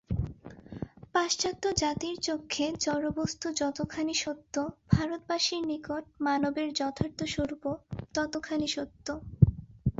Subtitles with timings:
[1.15, 4.55] পাশ্চাত্য জাতির চক্ষে জড়বস্তু যতখানি সত্য,
[4.89, 7.73] ভারতবাসীর নিকট মানবের যথার্থ স্বরূপও
[8.15, 9.07] ততখানি সত্য।